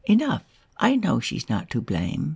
Enough, 0.05 0.43
I 0.79 0.95
know 0.95 1.19
she's 1.19 1.47
not 1.47 1.69
to 1.69 1.79
blame. 1.79 2.29